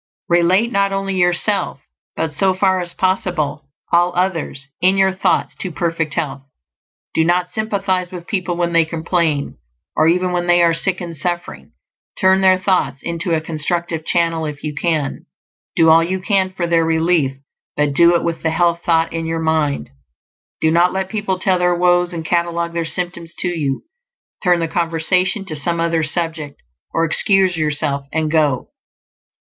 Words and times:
Relate 0.29 0.71
not 0.71 0.91
only 0.91 1.15
yourself, 1.15 1.79
but 2.15 2.31
so 2.33 2.55
far 2.55 2.81
as 2.81 2.91
possible 2.95 3.67
all 3.91 4.11
others, 4.15 4.65
in 4.81 4.97
your 4.97 5.11
thoughts, 5.13 5.53
to 5.59 5.71
perfect 5.71 6.15
health. 6.15 6.41
Do 7.13 7.23
not 7.23 7.49
sympathize 7.51 8.09
with 8.09 8.25
people 8.25 8.57
when 8.57 8.73
they 8.73 8.83
complain, 8.83 9.59
or 9.95 10.07
even 10.07 10.31
when 10.31 10.47
they 10.47 10.63
are 10.63 10.73
sick 10.73 11.01
and 11.01 11.15
suffering. 11.15 11.73
Turn 12.19 12.41
their 12.41 12.57
thoughts 12.57 13.03
into 13.03 13.35
a 13.35 13.41
constructive 13.41 14.03
channel 14.03 14.47
if 14.47 14.63
you 14.63 14.73
can; 14.73 15.27
do 15.75 15.89
all 15.89 16.03
you 16.03 16.19
can 16.19 16.49
for 16.51 16.65
their 16.65 16.83
relief, 16.83 17.37
but 17.77 17.93
do 17.93 18.15
it 18.15 18.23
with 18.23 18.41
the 18.41 18.49
health 18.49 18.81
thought 18.83 19.13
in 19.13 19.27
your 19.27 19.39
mind. 19.39 19.91
Do 20.61 20.71
not 20.71 20.91
let 20.91 21.09
people 21.09 21.37
tell 21.37 21.59
their 21.59 21.75
woes 21.75 22.11
and 22.11 22.25
catalogue 22.25 22.73
their 22.73 22.85
symptoms 22.85 23.35
to 23.37 23.49
you; 23.49 23.83
turn 24.43 24.61
the 24.61 24.67
conversation 24.67 25.45
to 25.45 25.55
some 25.55 25.79
other 25.79 26.01
subject, 26.01 26.59
or 26.91 27.05
excuse 27.05 27.55
yourself 27.55 28.07
and 28.11 28.31
go. 28.31 28.69